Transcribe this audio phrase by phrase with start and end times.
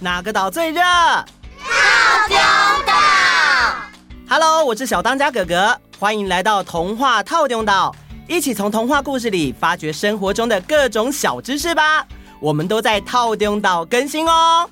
[0.00, 0.82] 哪个岛最热？
[0.82, 2.36] 套丢
[2.86, 2.92] 岛。
[4.28, 7.94] Hello，我是小当家哥哥，欢迎来到童话套丁岛，
[8.28, 12.06] 一起从童话故事里发掘生活中的各种小知识吧。
[12.40, 14.68] 我们都在套丁岛更新哦。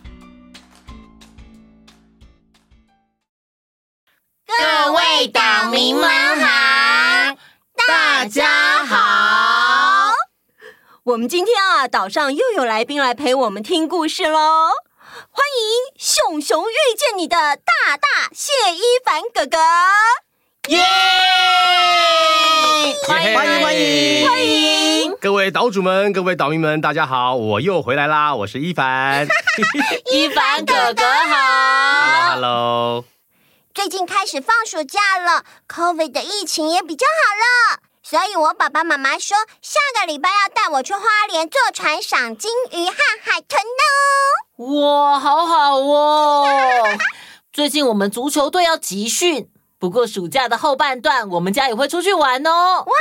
[4.46, 6.10] 各位岛民们
[6.40, 7.36] 好，
[7.88, 10.12] 大家好。
[11.04, 14.68] 我们今天啊，岛上又有来宾来陪我们听故事喽。
[15.12, 19.58] 欢迎熊熊遇见你的大大谢一凡哥哥，
[20.68, 20.82] 耶！
[23.06, 25.14] 欢迎欢迎欢迎欢迎！
[25.20, 29.28] 各位岛主们，各位岛民们，大家好，我又回来啦，我是一凡。
[30.10, 33.04] 一凡哥哥好，Hello Hello。
[33.74, 37.80] 最近开始放暑假了，COVID 的疫情也比较好了，
[38.12, 44.82] 所以我爸爸妈妈说下个礼拜要带我去花莲坐船赏金鱼和海豚呢。
[44.82, 46.44] 哇，好好哦！
[47.54, 52.84] 最近我们足球队要集训，不过暑假的后半段我们家也会出去玩哦。
[52.84, 52.92] 哇！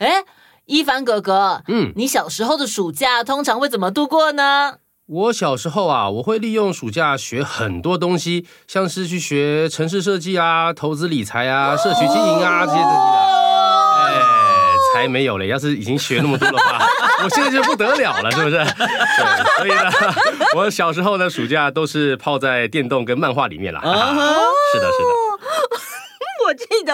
[0.00, 0.22] 哎，
[0.66, 4.80] 一凡哥哥，嗯，你小时候的暑假通常会怎么度过呢？
[5.06, 13.43] 我小时候啊，我会利用暑假学很多东西，像是去学城市设计啊、投资理财啊、社区经营啊这些东西的。
[15.08, 15.46] 没有嘞！
[15.48, 16.86] 要是已经学那么多的话，
[17.24, 18.56] 我现在就不得了了，是不是？
[18.58, 19.90] 对，所以呢，
[20.56, 23.80] 我小时候的暑假都是泡在电动跟漫画里面了。
[23.80, 23.86] 是
[24.80, 25.23] 的，是的。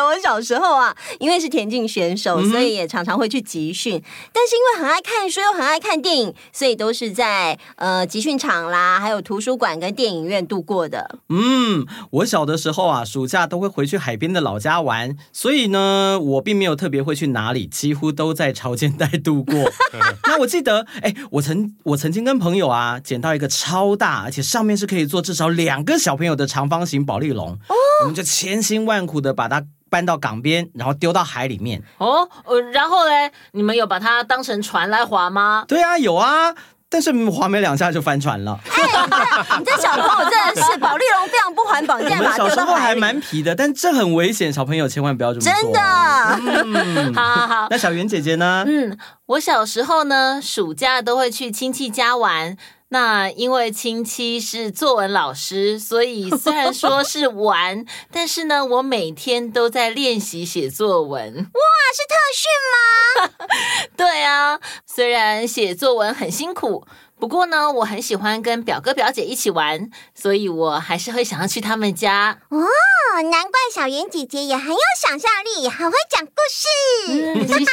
[0.05, 3.97] 我记得我小时候啊，因为是田径选手，所以也常常会去集训。
[3.97, 11.19] 嗯、但是因为很爱看书又很爱看电影，所以都是在呃集训场啦，还有图书馆跟电影院度过的。
[11.29, 19.55] 嗯，我小的时候啊，暑假都会回去海边的老家玩，所以呢，我并没有特别会去哪里，几乎都在潮间带度过。
[20.25, 31.83] 那我记得，哎，我曾我曾经跟朋友啊捡到一个超大，而且上面是可以坐至少两个小朋友的长方形保丽龙，哦、我们就千辛万苦的把它搬到港边，然后丢到海里面。
[31.99, 35.65] 哦，呃，然后嘞，你们有把它当成船来划吗？
[35.69, 36.55] 对啊，有啊，
[36.89, 38.59] 但是划没两下就翻船了。
[38.65, 42.57] 哎，你这小朋友真的是保丽龙非常不环保，你竟然把它丢到海里。
[42.57, 45.53] 小时候还蛮皮的，但这很危险，小朋友千万不要这么做。
[45.53, 45.81] 真的。
[46.75, 47.67] 嗯、 好好好。
[47.71, 48.65] 那小圆姐姐呢？
[48.67, 48.97] 嗯，
[49.27, 52.57] 我小时候呢，暑假都会去亲戚家玩。
[52.93, 61.35] 那因为亲戚是作文老师，所以虽然说是玩， 但是呢，我每天都在练习写作文。
[61.37, 61.61] 哇，
[61.95, 63.49] 是特训吗？
[63.97, 66.85] 对啊，虽然写作文很辛苦。
[67.21, 72.39] 不过呢，我很喜欢跟表哥表姐一起玩，所以我还是会想要去他们家。
[72.49, 72.67] 哦，
[73.31, 76.67] 难怪小圆姐姐也很有想象力，很会讲故事。
[77.13, 77.71] 嗯， 谢谢。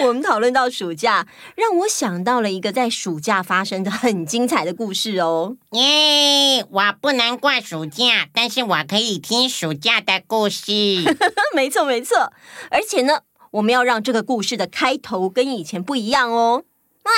[0.06, 1.26] 我们讨论到暑假，
[1.56, 5.56] 让我想到了一个在暑假发生的很精彩的故事哦。
[5.72, 10.72] 耶，我不能过暑假，但是我可以听暑假的故事。
[11.54, 12.32] 没错，没错。
[12.70, 16.64] 而且呢，我们要让这个故事的开头跟以前不一样哦。
[17.02, 17.10] 哇，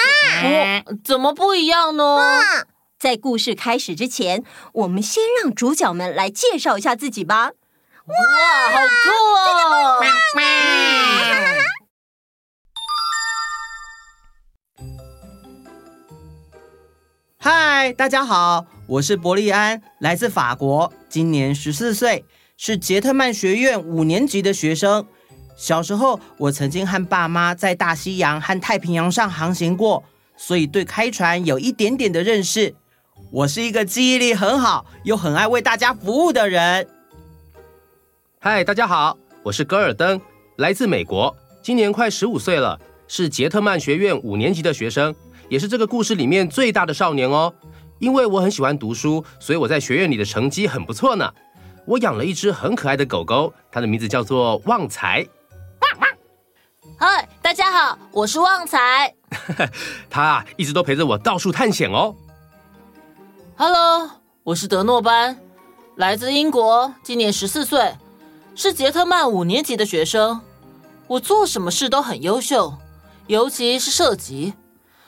[1.04, 2.20] 怎么不一样呢？
[2.98, 7.50] 在故事开始之前，我们先让主角们来介绍一下自己吧。
[8.06, 8.14] 哇，
[8.70, 9.10] 好酷
[9.70, 10.02] 哦！
[17.38, 22.24] 嗨，大家好，我是伯利安，来自法国，今年十四岁，
[22.56, 25.06] 是杰特曼学院五年级的学生。
[25.56, 30.02] 小时候，我曾经和爸妈在大西洋和太平洋上航行过，
[30.36, 32.74] 所以对开船有一点点的认识。
[33.30, 36.88] 我是一个记忆力很好又很爱为大家服务的人。
[38.40, 40.20] 嗨，大家好，我是戈尔登，
[40.56, 45.14] 来自美国，今年快十五岁了，是杰特曼学院五年级的学生，
[45.48, 47.54] 也是这个故事里面最大的少年哦。
[48.00, 51.32] 因为我很喜欢读书，所以我在学院里的成绩很不错呢。
[51.86, 55.24] 我养了一只很可爱的狗狗，它的名字叫做旺财。
[56.96, 59.12] 嗨，大家好，我是旺财。
[60.08, 62.14] 他啊，一直都陪着我到处探险哦。
[63.56, 64.10] Hello，
[64.44, 65.36] 我是德诺班，
[65.96, 67.96] 来自英国，今年十四岁，
[68.54, 70.40] 是杰特曼五年级的学生。
[71.08, 72.74] 我做什么事都很优秀，
[73.26, 74.54] 尤其是射击。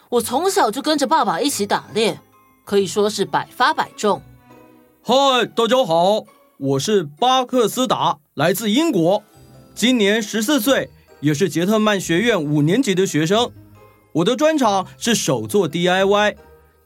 [0.08, 2.18] 我从小就跟着爸爸一起打猎，
[2.64, 4.20] 可以说是百发百中。
[5.02, 5.14] 嗨，
[5.54, 6.24] 大家好，
[6.58, 9.22] 我是巴克斯达，来自英国，
[9.74, 10.90] 今年十四岁。
[11.26, 13.50] 也是杰特曼学院五年级的学生，
[14.12, 16.36] 我的专长是手做 DIY，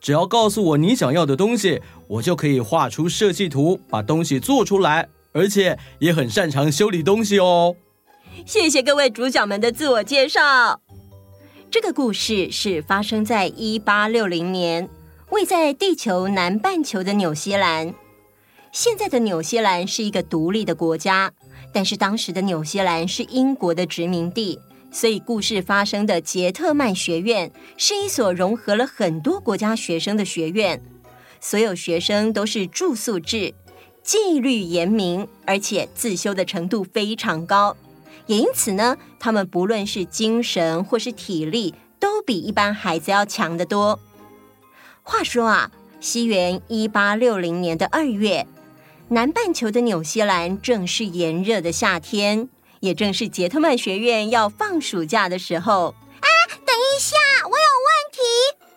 [0.01, 7.77] 只要告诉我你想要的东西，我就可以画出设计图，把东西做出来，而且也很擅长修理东西哦。
[8.47, 10.81] 谢谢各位主角们的自我介绍。
[11.71, 14.89] 这个故事是发生在一八六零年，
[15.29, 17.95] 位在地球南半球的纽西兰。
[18.73, 21.33] 现在的纽西兰是一个独立的国家，
[21.73, 24.59] 但是当时的纽西兰是英国的殖民地，
[24.91, 30.83] 所以故事发生的杰特曼学院是一所融合了很多国家学生的学院，
[31.41, 33.55] 所有学生都是住宿制，
[34.03, 37.77] 纪律严明，而且自修的程度非常高，
[38.27, 44.01] 也因此呢，他们不论是精神或是体力，都比一般孩子要强得多。
[45.03, 45.71] 话说啊，
[46.01, 48.47] 西元一八六零年的二月。
[49.13, 52.49] 南半球的纽西兰正是炎热的夏天，
[52.79, 55.97] 也正是杰特曼学院要放暑假的时候。
[56.21, 56.29] 啊，
[56.65, 58.21] 等一下，我有问题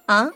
[0.08, 0.32] 啊！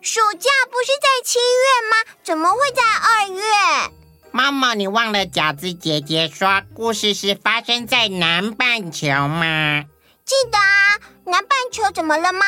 [0.00, 2.10] 暑假不是在七月吗？
[2.22, 3.92] 怎么会在二月？
[4.32, 9.84] 妈妈，你忘了饺子姐姐说故事是发生在南半球吗？
[10.24, 12.46] 记得啊，南半球怎么了吗？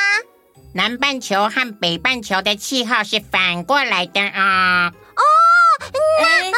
[0.73, 4.91] 南半球和北半球的气候是反过来的啊。
[4.91, 5.23] 哦。
[6.21, 6.51] 哎，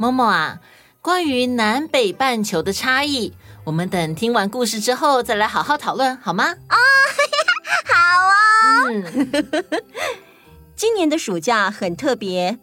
[0.00, 0.60] 某某啊，
[1.02, 3.32] 关于南北半球的差异，
[3.64, 6.52] 我们等听完故事之后再来好好讨论，好吗？
[6.52, 6.76] 哦，
[7.84, 8.32] 好哦。
[8.88, 9.64] 嗯，
[10.76, 12.58] 今年的暑假很特别，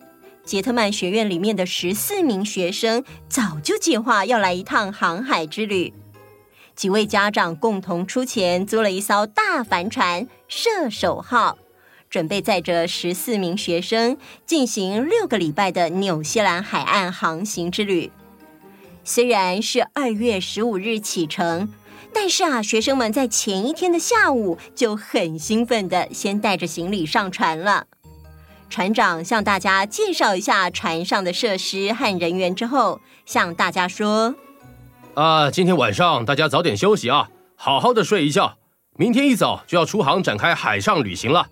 [0.46, 5.94] 杰特曼学院里面的十四名学生早就计划要来一趟航海之旅，
[6.74, 11.58] 几位家长共同出钱租了一艘大帆船“射手号”。
[12.10, 18.12] 准备载着十四名学生进行六个礼拜的纽西兰海岸航行之旅。
[19.04, 21.72] 虽然是二月十五日启程，
[22.14, 27.88] 但是啊，学生们在前一天的下午就很兴奋的先带着行李上船了。
[28.68, 34.34] 船长向大家介绍一下船上的设施和人员之后，向大家说
[35.14, 38.58] ：“啊，今天晚上大家早点休息啊，好好的睡一觉，
[38.98, 41.48] 明天一早就要出航展开海上旅行了。”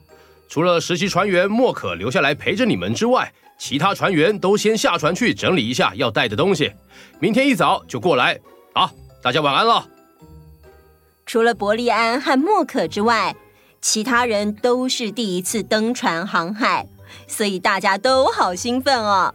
[0.54, 6.72] 除了实习船员莫可留下来陪着你们之外，其他船员都先下船去整理一下要带的东西，
[7.20, 8.40] 明天一早就过来。
[8.76, 8.92] 好，
[9.24, 9.88] 大家晚安了。
[11.26, 13.36] 除了伯利安和莫可之外，
[13.82, 16.86] 其他人都是第一次登船航海，
[17.26, 19.34] 所以大家都好兴奋哦。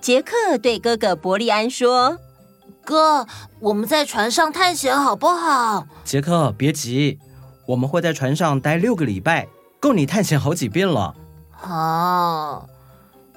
[0.00, 2.18] 杰克对哥哥伯利安说
[2.86, 3.26] ：“哥，
[3.58, 7.18] 我们在船上探险好不好？”杰克，别急，
[7.66, 9.48] 我们会在船上待六个礼拜。
[9.80, 11.14] 够你探险好几遍了。
[11.60, 12.66] 啊，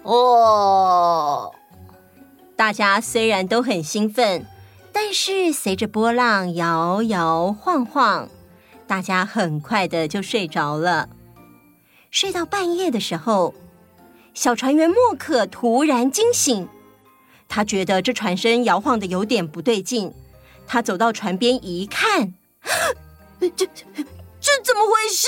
[0.04, 1.52] 哦！
[2.56, 4.46] 大家虽然都很兴奋，
[4.92, 8.28] 但是随着波浪摇摇晃晃，
[8.86, 11.10] 大家很快的就睡着了。
[12.12, 13.54] 睡到半夜的时候，
[14.34, 16.68] 小船员莫可突然惊醒，
[17.48, 20.14] 他觉得这船身摇晃的有点不对劲。
[20.68, 22.34] 他走到船边一看，
[23.40, 23.99] 这这
[24.70, 25.28] 怎么回事？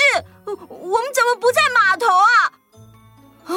[0.68, 2.52] 我们怎么不在码头啊？
[3.46, 3.52] 啊？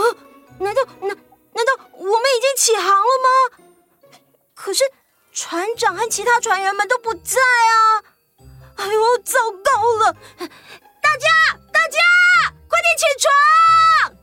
[0.57, 1.09] 难道难
[1.53, 3.29] 难道我们已经起航了吗？
[4.55, 4.83] 可是
[5.31, 8.01] 船长和其他船员们都不在啊！
[8.77, 9.71] 哎呦，糟糕
[10.03, 10.13] 了！
[10.39, 11.27] 大家
[11.71, 11.99] 大家，
[12.67, 14.17] 快点起床！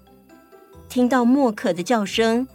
[0.88, 2.49] 听到莫可的叫声，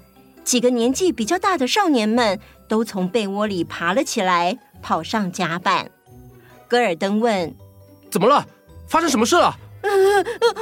[0.43, 5.91] 几个年纪比较大的少年们都从被窝里爬了起来，跑上甲板。
[6.67, 7.55] 戈尔登问
[8.11, 8.45] ：“怎么了？
[8.87, 9.57] 发生什么事了？”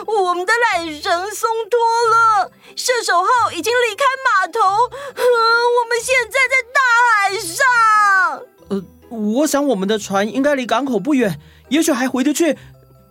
[0.06, 1.80] 我们的缆绳松脱
[2.12, 6.80] 了，射手号已经离开码头，我们现在在大
[7.10, 7.66] 海上。
[8.70, 11.40] 呃，我想我们的船应该离港口不远，
[11.70, 12.58] 也许还回得去。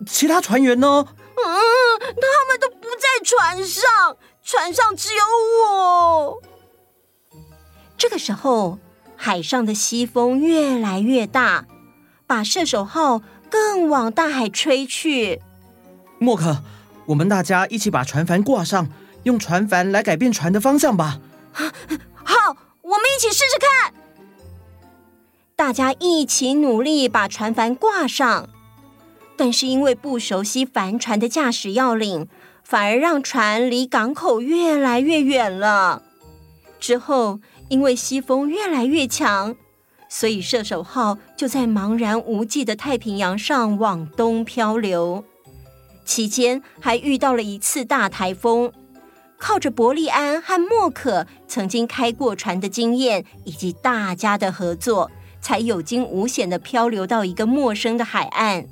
[0.07, 1.07] 其他船员呢？
[1.07, 5.23] 嗯，他们都不在船上，船上只有
[5.63, 6.41] 我。
[7.97, 8.77] 这个时候，
[9.17, 11.65] 海上的西风越来越大，
[12.27, 15.41] 把射手号更往大海吹去。
[16.19, 16.63] 莫可，
[17.07, 18.87] 我们大家一起把船帆挂上，
[19.23, 21.19] 用船帆来改变船的方向吧。
[21.53, 23.93] 好，我们一起试试看。
[25.55, 28.49] 大家一起努力把船帆挂上，
[29.37, 32.27] 但是因为不熟悉帆船的驾驶要领，
[32.63, 36.01] 反而让船离港口越来越远了。
[36.79, 39.55] 之后，因为西风越来越强，
[40.07, 45.23] 所以射手号就在茫然无际的太平洋上往东漂流。
[46.05, 48.71] 期间还遇到了一次大台风，
[49.37, 55.09] 靠着伯利安和莫可曾经开过船的经验以及大家的合作，
[55.41, 58.67] 才有惊无险的漂流到一个陌生的海岸。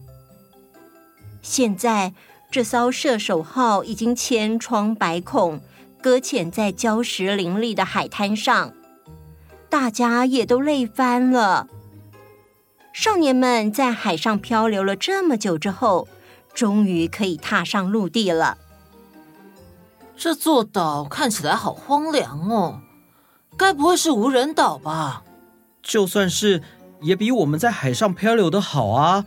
[1.41, 2.13] 现在
[2.51, 5.59] 这艘射手号已经千疮百孔，
[6.01, 8.73] 搁浅在礁石林立的海滩上，
[9.73, 11.67] 大家也都累翻了。
[12.93, 16.07] 少年们在海上漂流了这么久之后，
[16.53, 18.59] 终于可以踏上陆地了。
[20.15, 22.81] 这座岛看起来好荒凉哦，
[23.57, 25.23] 该不会是无人岛吧？
[25.81, 26.61] 就算是，
[27.01, 29.25] 也比我们在海上漂流的好啊！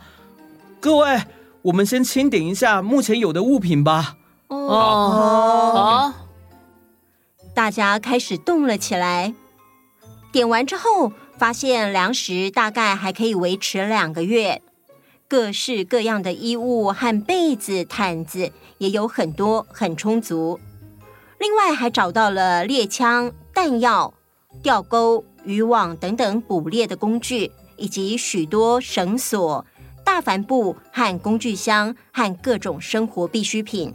[0.79, 1.23] 各位，
[1.63, 4.15] 我们先清点一下目前有的物品吧。
[4.47, 6.13] 哦，好。
[7.53, 9.33] 大家开始动了起来。
[10.31, 14.61] 点完之后，发现粮食大概还可以维持两个月，
[15.27, 20.59] 各式各样的衣物和被子、毯子也有很多，很充足。
[21.39, 24.13] 另外，还找到了猎枪、弹药、
[24.61, 29.65] 钓钩、渔网等等捕猎的工具，以及许多绳索、
[30.03, 33.93] 大帆布和工具箱和各种生活必需品。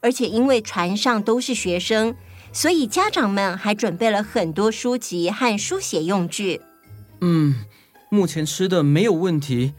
[0.00, 2.16] 而且，因为船上都是学生。
[2.52, 6.60] 所以家长们还准备了很多书籍和书写用具。
[7.20, 7.54] 嗯，
[8.10, 9.72] 目前吃的没有问题，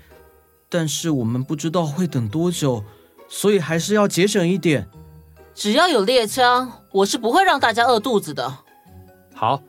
[0.70, 2.84] 但是我们不知道会等多久，
[3.30, 4.90] 所以还是要节省一点。
[5.54, 8.60] 只要有猎枪，我是不会让大家饿肚子的。
[9.36, 9.62] 好，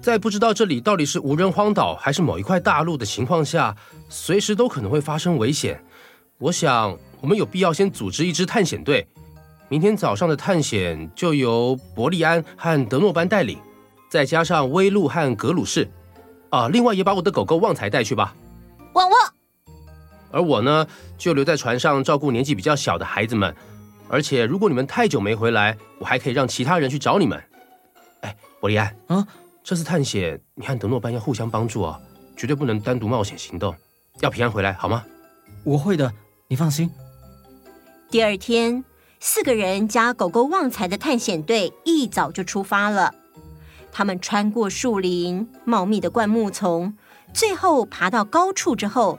[0.00, 3.76] 在不知道这里到底是无人荒岛还是某一块大陆的情况下，
[4.08, 5.80] 随时都可能会发生危险。
[6.38, 9.06] 我想，我们有必要先组织一支探险队。
[9.70, 13.56] 明天早上的探险就由伯利安和德诺班带领，
[14.10, 15.88] 再加上威路和格鲁士，
[16.48, 18.34] 啊，另外也把我的狗狗旺财带去吧。
[18.94, 19.34] 旺旺。
[20.32, 20.84] 而我呢，
[21.16, 23.54] 就留在船上照顾年纪比较小的孩子们。
[24.08, 27.40] 而且如果你们太久没回来，我还可以让其他人去找你们。
[28.22, 29.24] 哎，伯利安，啊，
[29.62, 31.96] 这次探险你和德诺班要互相帮助哦，
[32.36, 33.72] 绝对不能单独冒险行动，
[34.18, 35.04] 要平安回来好吗？
[35.62, 36.12] 我会的，
[36.48, 36.90] 你放心。
[38.10, 38.84] 第二天。
[39.22, 43.14] 四个人加狗狗旺财的探险队一早就出发了。
[43.92, 46.96] 他们穿过树林、茂密的灌木丛，
[47.34, 49.18] 最后爬到高处之后，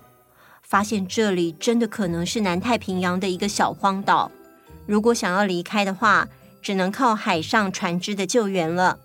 [0.63, 4.31] 发现这里真的可能是南太平洋的一个小荒岛。
[4.87, 6.27] 如果想要离开的话，
[6.63, 8.97] 只能靠海上船只的救援了。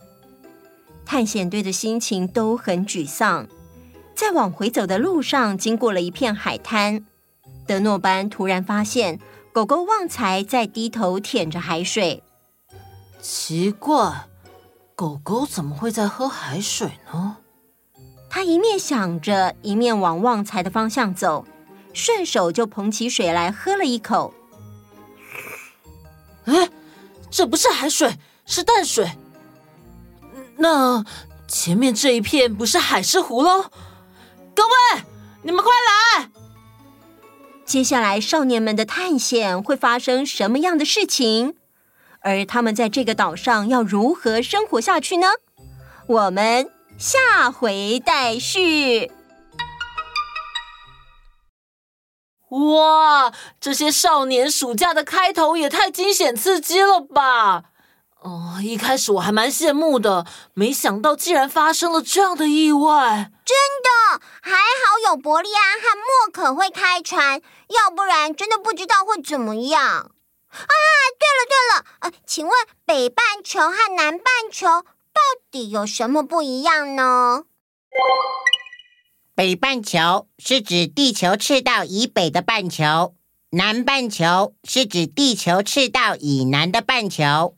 [1.05, 3.47] 探险队的心情都很沮丧。
[4.15, 7.05] 在往回走的路上，经过了一片海滩，
[7.67, 9.21] 德诺班突然发现。
[9.57, 12.23] 狗狗旺财在低头舔着海水，
[13.23, 14.29] 奇怪，
[14.95, 17.39] 狗狗怎么会在喝海水呢？
[18.29, 21.47] 他一面想着，一面往旺财的方向走，
[21.95, 24.35] 顺手就捧起水来喝了一口。
[26.45, 26.69] 哎，
[27.31, 29.13] 这不是海水，是淡水。
[30.59, 31.03] 那
[31.49, 33.71] 前面这一片不是海狮湖喽？
[34.55, 35.03] 各位，
[35.41, 36.31] 你们快来！
[37.67, 41.57] 接下来，少年们的探险会发生什么样的事情？
[42.21, 45.27] 而他们在这个岛上要如何生活下去呢？
[46.07, 49.11] 我们下回待续。
[52.51, 57.65] 哇，这些少年暑假的开头也太惊险刺激了吧！
[58.27, 63.31] 哦，一开始我还蛮羡慕的，没想到竟然发生了这样的意外。
[63.45, 69.81] 真的，还好有伯利安和莫可会开船，要不然真的不知道会怎么样。
[69.81, 70.11] 啊，
[71.21, 72.53] 对了对了，呃，请问
[72.85, 75.21] 北半球和南半球到
[75.53, 77.45] 底有什么不一样呢？
[79.37, 83.15] 北半球是指地球赤道以北的半球，
[83.51, 87.55] 南半球是指地球赤道以南的半球。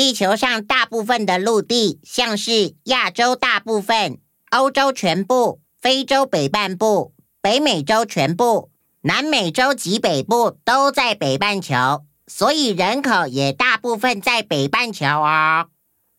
[0.00, 4.18] 地球上大部分的陆地，像是亚洲大部分、
[4.50, 8.70] 欧洲全部、非洲北半部、北美洲全部、
[9.02, 15.66] 南美洲及北部，都在北半球，所以人口也大部分在北半球哦。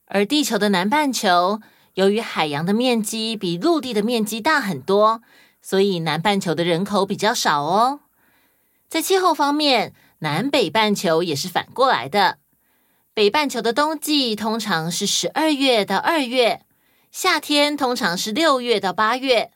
[0.05, 1.59] 而地球的南半球，
[1.95, 5.23] 由于海洋的面积比陆地的面积大很多，
[5.59, 8.01] 所以南半球的人口比较少哦。
[8.87, 12.37] 在气候方面，南北半球也是反过来的。
[13.13, 16.61] 北半球的冬季通常是十二月到二月，
[17.11, 19.51] 夏天通常是六月到八月。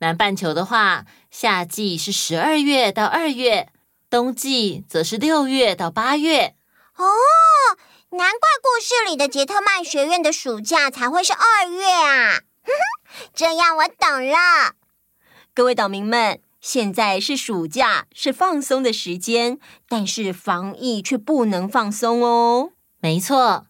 [0.00, 3.70] 南半球的话，夏季是十二月到二月，
[4.10, 6.54] 冬季则是六月到八月。
[6.96, 7.06] 哦，
[8.10, 12.40] 难怪故事里的杰特曼学院的暑假才会是二月啊！
[13.32, 14.74] 这样我懂了。
[15.54, 19.58] 各位岛民们，现在是暑假，是放松的时间，
[19.88, 22.72] 但是防疫却不能放松哦。
[23.02, 23.66] 没错，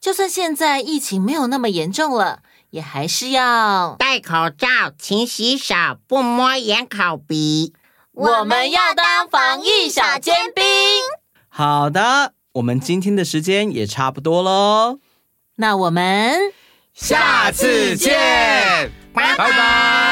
[0.00, 5.74] 就算现在疫情没有那么严重了，也还是要戴口罩、勤洗手、
[6.06, 7.74] 不摸眼、口鼻。
[8.12, 10.64] 我们要当防疫小尖兵。
[11.48, 15.00] 好的，我们今天的时间也差不多喽，
[15.56, 16.52] 那我们
[16.94, 19.36] 下次见，拜拜。
[19.36, 20.05] 拜拜。